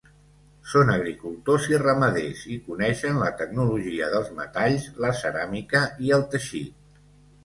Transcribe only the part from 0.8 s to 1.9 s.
agricultors i